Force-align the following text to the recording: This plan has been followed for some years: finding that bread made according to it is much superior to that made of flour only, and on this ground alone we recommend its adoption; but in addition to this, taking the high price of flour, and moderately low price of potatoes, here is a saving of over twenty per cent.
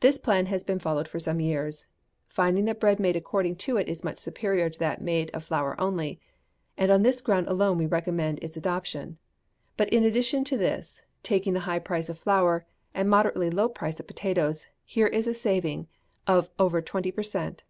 This 0.00 0.18
plan 0.18 0.44
has 0.44 0.62
been 0.62 0.78
followed 0.78 1.08
for 1.08 1.18
some 1.18 1.40
years: 1.40 1.86
finding 2.28 2.66
that 2.66 2.78
bread 2.78 3.00
made 3.00 3.16
according 3.16 3.56
to 3.64 3.78
it 3.78 3.88
is 3.88 4.04
much 4.04 4.18
superior 4.18 4.68
to 4.68 4.78
that 4.78 5.00
made 5.00 5.30
of 5.30 5.42
flour 5.42 5.74
only, 5.80 6.20
and 6.76 6.92
on 6.92 7.00
this 7.00 7.22
ground 7.22 7.48
alone 7.48 7.78
we 7.78 7.86
recommend 7.86 8.44
its 8.44 8.58
adoption; 8.58 9.16
but 9.78 9.88
in 9.88 10.04
addition 10.04 10.44
to 10.44 10.58
this, 10.58 11.00
taking 11.22 11.54
the 11.54 11.60
high 11.60 11.78
price 11.78 12.10
of 12.10 12.18
flour, 12.18 12.66
and 12.92 13.08
moderately 13.08 13.48
low 13.48 13.70
price 13.70 13.98
of 13.98 14.06
potatoes, 14.06 14.66
here 14.84 15.06
is 15.06 15.26
a 15.26 15.32
saving 15.32 15.88
of 16.26 16.50
over 16.58 16.82
twenty 16.82 17.10
per 17.10 17.22
cent. 17.22 17.62